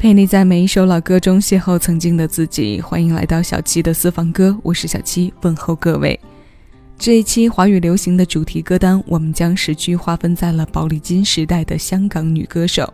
[0.00, 2.80] 陪你在每一首老歌中邂逅曾经的自己。
[2.80, 6.18] 欢迎来到小七的私房歌，我是小七，问候各位。
[6.98, 12.90] 这一期华语流行的主题歌单，我们将时区划分在了宝丽金时代的香港女歌手，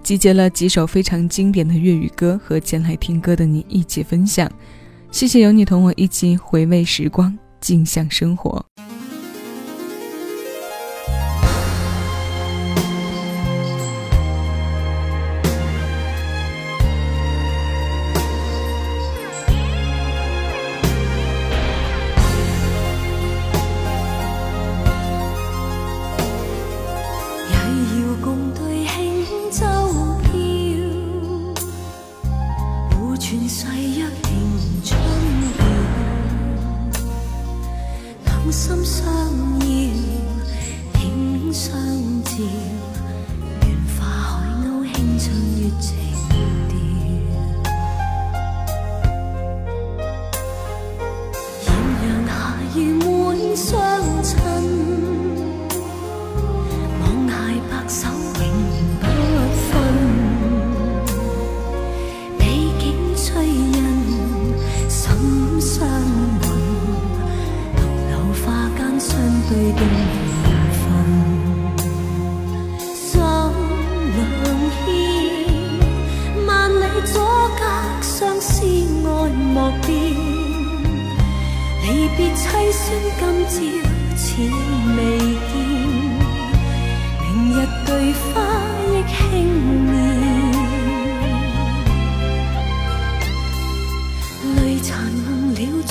[0.00, 4.48] 集结了几首非常经典的粤语歌和前来听歌的你一起分享。
[5.10, 8.64] 谢谢有你同我一起回味时光，静享生活。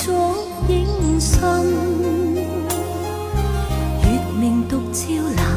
[0.04, 0.12] 烛
[0.68, 1.40] 影深
[4.02, 5.53] 月明独照冷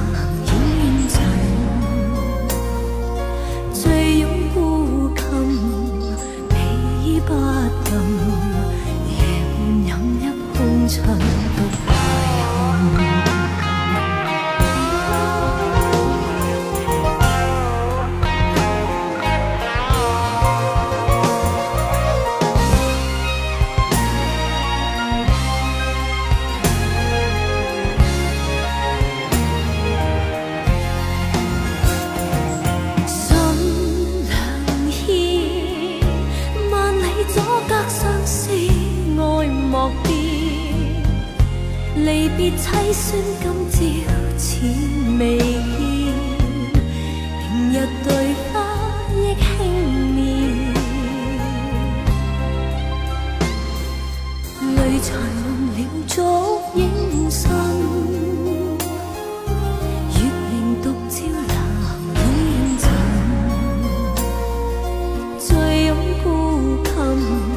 [42.68, 43.78] 凄酸今朝
[44.38, 44.48] 似
[45.18, 45.48] 未见，
[47.40, 47.74] 明日
[48.04, 48.08] 对
[48.52, 48.54] 花
[49.16, 49.46] 忆轻
[50.14, 50.16] 眠。
[54.76, 55.78] 泪残了
[56.08, 56.12] 烛
[56.76, 56.82] 影
[57.32, 57.50] 深，
[60.14, 60.20] 月
[60.52, 61.56] 明独照冷
[62.16, 62.20] 烟
[62.80, 62.86] 尘，
[65.40, 65.48] 醉
[65.86, 65.90] 拥
[66.22, 66.28] 孤
[66.84, 67.57] 衾。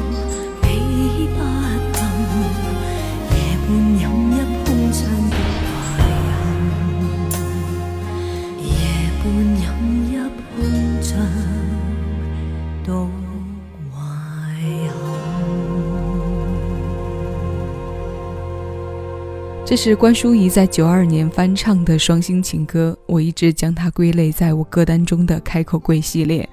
[19.71, 26.47] 这是关淑怡在九二年翻唱的双星情歌，我一直将它归类在我歌单中的开口跪系列。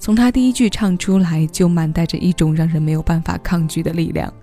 [0.00, 4.34] 从她第一句唱出来，就满带着一种让人没有办法抗拒的力量。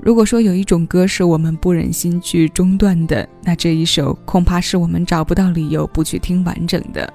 [0.00, 7.12] 如果说有一种歌是我们不忍心去中断的，那这一首恐怕是我们找不到理由不去听完整的。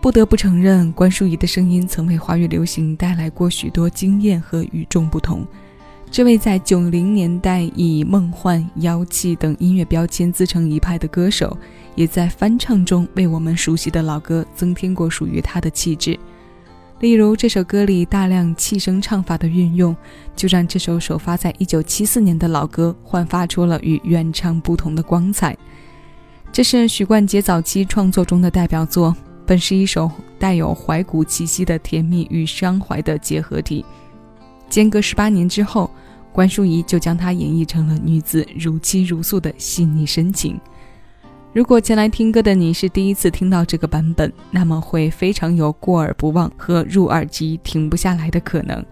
[0.00, 5.46] 不得不承认，关淑怡的声音曾为华语流行带来过许多惊艳和与众不同。
[6.10, 11.54] 这位在九零年代以梦幻、妖气等音乐标签自成一派的歌手，
[11.94, 16.18] 也在翻唱中为我们熟悉的老歌增添过属于他的气质。
[17.00, 19.94] 例如这首歌里大量气声唱法的运用，
[20.34, 25.54] 就让这首首发在一九七四年的老歌焕发出了与原唱不同的光彩。
[26.50, 29.14] 这是许冠杰早期创作中的代表作，
[29.44, 33.84] 本是一首带有怀古气息的甜蜜与伤怀的结合体。
[34.70, 35.90] 间隔十八年之后，
[36.36, 40.60] 关淑怡就将它演绎成了女子如泣如诉的细腻深情。
[41.54, 48.84] 如果前来听歌的你是第一次听到这个版本，那么会非常有过耳不忘和入耳机停不下来的可能。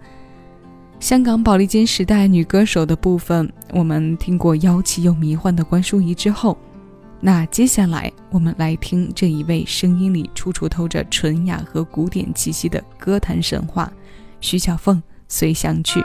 [0.99, 6.56] 香港宝丽金时代女歌手的部分，我们听过妖气又迷幻的关淑怡之后，
[7.20, 13.93] 那接下来我们来听这一位声音里处处透着纯雅和古典气息的歌坛神话——
[14.40, 15.02] 徐小凤。
[15.29, 16.02] 随想曲。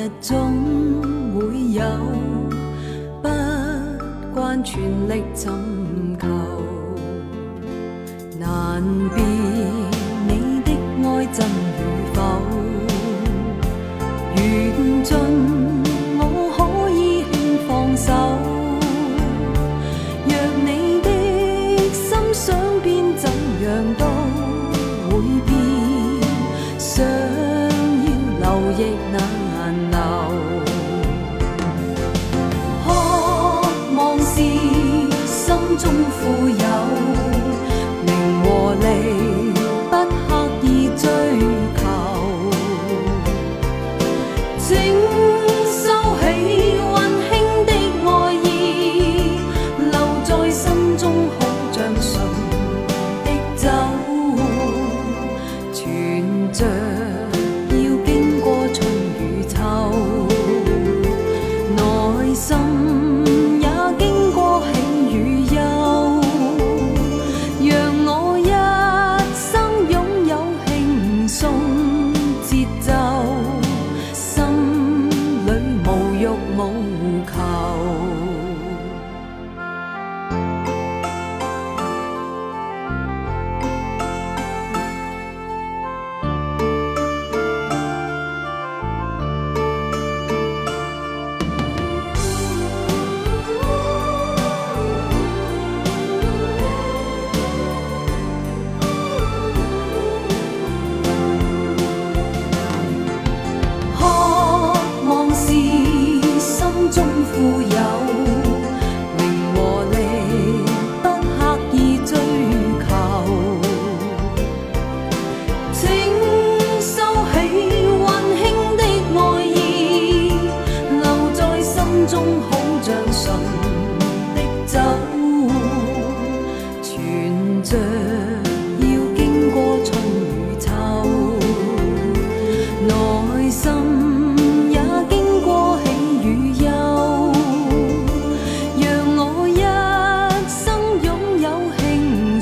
[0.00, 0.54] 日总
[1.34, 1.82] 会有，
[3.20, 3.28] 不
[4.32, 5.52] 惯全力寻
[35.80, 37.09] 中富有，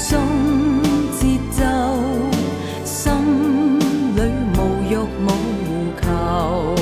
[0.09, 0.27] 轻松
[1.21, 1.63] 节奏，
[2.83, 3.13] 心
[4.17, 4.23] 里
[4.57, 4.59] 无
[4.89, 5.29] 欲无
[6.01, 6.75] 求。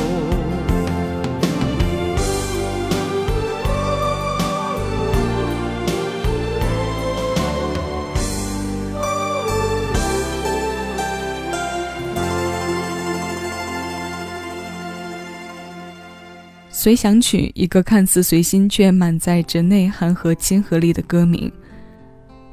[16.71, 21.51] 随想曲，一个看似随心却满载着内涵和亲和力的歌名。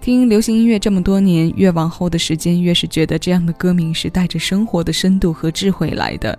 [0.04, 6.38] 听流行音乐这么多年，越往后的时间，越是觉得这样的歌名是带着生活的深度和智慧来的。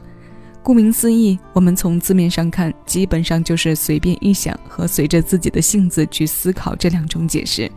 [0.62, 7.72] 顾名思义，我们从字面上看，基本上就是随便一想和随着自己的性子去思考这两种解释。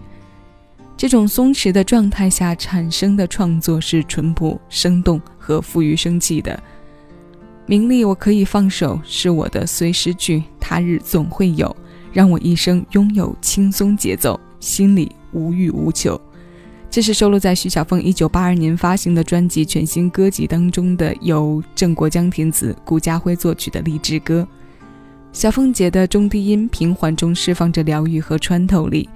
[0.97, 6.61] 这种松弛的状态下产生的创作是淳朴、生动和富于生气的。
[7.65, 11.73] 名利我可以放手，是我的随时句，他日总会有，
[12.11, 16.19] 让我一生拥有轻松节奏，心里无欲无求。
[16.89, 24.47] 这是收录在徐小凤1982年发行的专辑《全新歌集》当中的，由郑国江填词、顾嘉辉作曲的励志歌。
[25.33, 29.07] 小凤姐的中低音平缓中释放着疗愈和穿透力，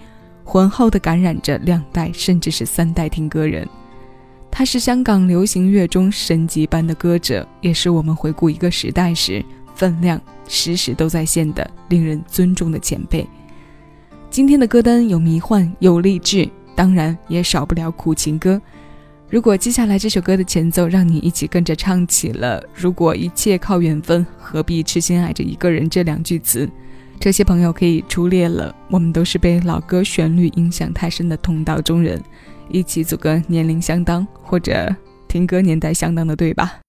[0.44, 3.68] 浑厚地感染着两代甚至是三代听歌人。
[4.52, 13.26] 她是香港流行乐中神级般的歌者，也是我们回顾一个时代时分量时时都在线的令人尊重的前辈。
[14.32, 18.60] 今天的歌单有迷幻，有励志，当然也少不了苦情歌。
[19.30, 26.70] 如果接下来这首歌的前奏让你一起跟着唱起了“如果一切靠缘分，何必痴心爱着一个人”这两句词，
[27.20, 28.74] 这些朋友可以出列了。
[28.90, 32.18] 我们都是被老歌旋律影响太深的同道中人。
[32.70, 34.96] 一起组个年龄相当或者
[35.28, 36.80] 听歌年代相当的队吧。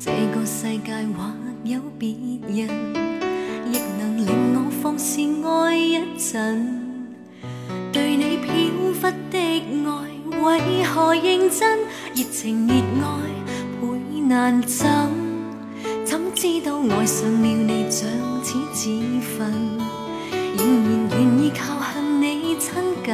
[0.00, 1.32] 这个世界或
[1.64, 2.14] 有别
[2.46, 2.68] 人，
[3.72, 6.80] 亦能令我放肆爱一阵。
[7.92, 8.52] 对你飘
[8.94, 11.80] 忽的爱，为何认真？
[12.14, 13.08] 热情热爱
[13.80, 14.86] 倍难枕，
[16.04, 18.08] 怎知道爱上了你像
[18.44, 18.88] 似自
[19.36, 19.52] 焚，
[20.56, 22.72] 仍然愿意靠向你亲
[23.04, 23.12] 近。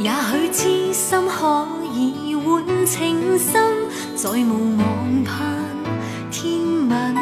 [0.00, 3.83] 也许痴心可以换情深，
[4.24, 5.36] 再无望盼
[6.30, 7.14] 天吻。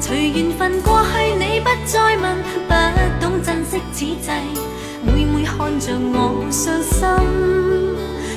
[0.00, 2.34] 随缘分过去，你不再问，
[2.66, 2.72] 不
[3.20, 4.30] 懂珍惜此际，
[5.04, 6.96] 每每看着我伤心，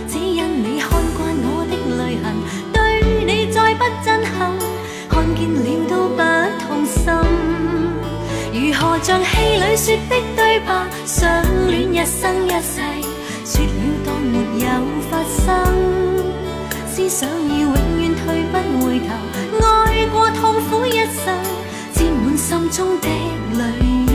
[0.05, 2.35] 只因你看惯我的泪痕，
[2.73, 4.51] 对你再不震撼，
[5.07, 6.19] 看见了都不
[6.67, 6.99] 痛心。
[8.51, 12.81] 如何像戏里说的对白，相恋一生一世，
[14.33, 14.67] 没有
[15.11, 15.53] 发生，
[16.87, 17.71] 思想已永
[18.01, 19.13] 远退不回头，
[19.63, 21.37] 爱过痛苦一生，
[21.93, 23.07] 沾满心中的
[23.59, 24.12] 泪。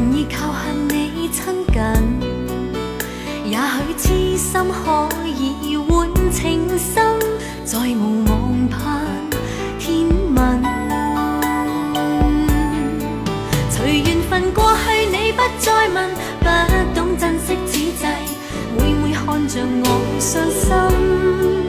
[0.00, 1.76] 愿意靠恨你亲近，
[3.44, 7.18] 也许痴心可以换情深，
[7.64, 9.04] 再无望盼
[9.78, 10.62] 天吻。
[13.70, 16.46] 随缘分过去，你不再问，不
[16.94, 18.06] 懂珍惜此际，
[18.78, 19.84] 每每看着我
[20.18, 21.59] 伤心。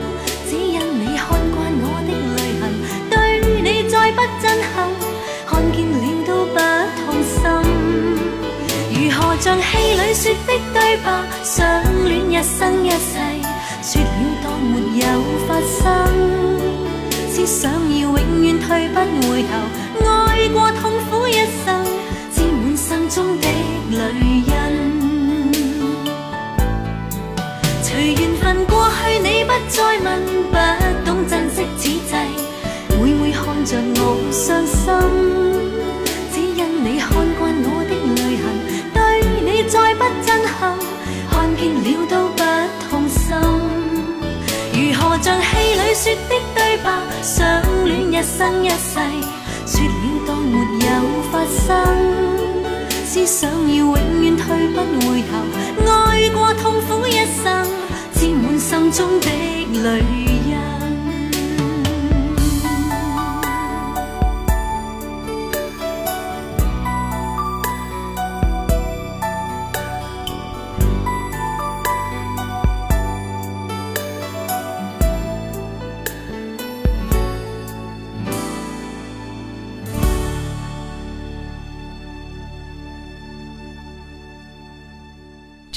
[9.42, 11.10] 像戏里说的对白，
[11.42, 11.58] 相
[12.04, 13.18] 恋一生一世，
[13.82, 14.06] 说了
[14.40, 15.04] 当没有
[15.48, 15.82] 发生。
[17.28, 19.50] 思想要永远退不回头，
[20.08, 21.34] 爱过痛苦一
[21.64, 21.84] 生，
[22.32, 23.48] 沾满心中的
[23.90, 23.98] 泪
[24.46, 24.52] 印。
[27.82, 30.22] 随缘分过去，你不再问，
[30.52, 30.56] 不
[31.04, 32.14] 懂珍惜此际，
[32.90, 35.51] 每每看着我伤心，
[41.62, 42.42] 看见了都不
[42.90, 43.22] 痛心。
[44.72, 46.90] 如何像戏里说的对白，
[47.22, 48.98] 相恋一生一世，
[49.64, 49.92] 说了
[50.26, 50.90] 当没有
[51.30, 51.62] 发生。
[53.06, 55.30] 思想要永远退不回头，
[55.88, 57.14] 爱过痛苦一
[57.44, 57.64] 生，
[58.12, 59.28] 沾满心中的
[59.84, 60.02] 泪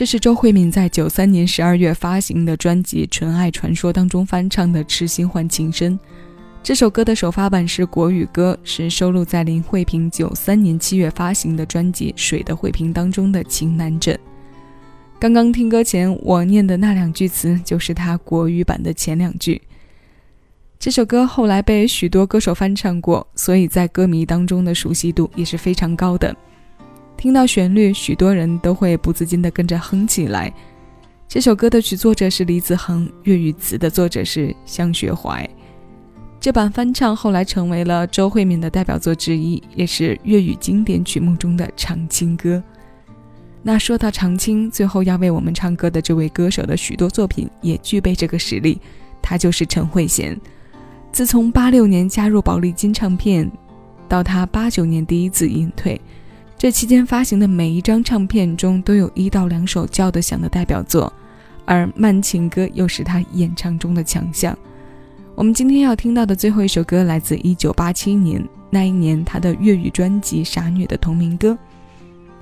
[0.06, 5.98] 这是周慧敏在九三年十二月发行的专辑《纯爱传说》当中翻唱的《痴心换情深》。
[6.62, 14.14] 这首歌的首发版是国语歌，是收录在林慧萍九三年七月发行的专辑《水的慧萍》当中的《情难枕》。
[15.20, 19.60] 刚刚听歌前我念的那两句词，就是他国语版的前两句。
[20.78, 26.36] 这首歌后来被许多歌手翻唱过，所以在歌迷当中的熟悉度也是非常高的。
[27.18, 30.54] 听到旋律，许多人都会不自禁地跟着哼起来。
[31.28, 35.48] 这首歌的曲作者是李子恒，粤语词的作者是向雪怀。
[36.40, 42.62] 这版翻唱后来成为了周慧敏的代表作之一，也是粤语经典曲目中的长青歌。
[43.64, 48.80] 那说到长青，最后要为我们唱歌的这位歌手的许多作品也具备这个实力，
[49.24, 50.38] 他就是陈慧娴。
[51.12, 53.52] 自从八六年加入宝丽金唱片，
[54.08, 56.00] 到他八九年第一次隐退。
[56.66, 61.14] 这期间发行的每一张唱片中都有一到两首叫得响的代表作，
[61.64, 64.58] 而慢情歌又是他演唱中的强项。
[65.36, 71.56] 我们今天要听到的最后一首歌来自1987年，那一年他的粤语专辑《傻女》的同名歌。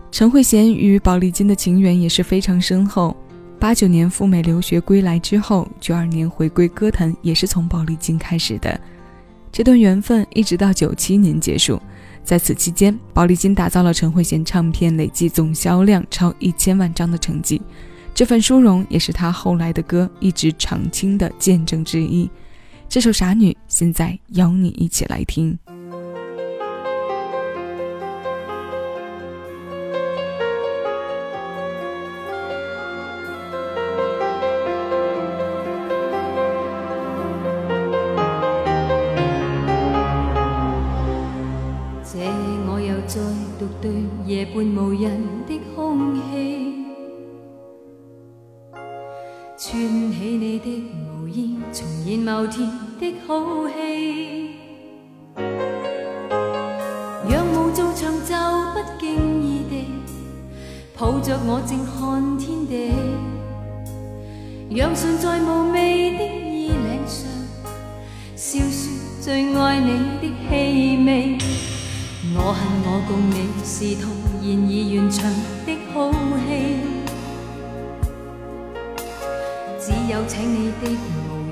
[0.10, 3.14] 陈慧娴与宝丽金的情缘也是非常深厚。
[3.60, 8.80] 八九年赴美留学归来之后，九二年回归歌坛也是从宝丽金开始的。
[9.52, 11.78] 这段缘分一直到九七年结束。
[12.24, 17.62] 在此期间，宝丽金打造了陈慧娴唱片累计总销量超一千万张的成绩，
[18.14, 22.30] 这份殊荣也是她后来的歌一直常青的见证之一。
[22.88, 25.58] 这首《傻女》，现在邀你一起来听。
[53.44, 54.56] 好戏。
[57.30, 58.36] 让无做长袖，
[58.74, 59.04] 不经
[59.44, 59.72] 意地
[60.98, 62.94] 抱着我静看天地，
[64.70, 67.28] 让唇在无味的衣领上，
[68.36, 69.90] 笑说最爱你
[70.22, 70.52] 的气
[71.06, 71.38] 味。
[72.36, 74.04] 我恨我共你是同
[74.42, 75.20] 然而完场
[75.66, 75.94] 的好
[76.48, 76.50] 戏，
[79.80, 80.84] 只有请你的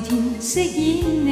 [0.00, 1.27] 天色已晚。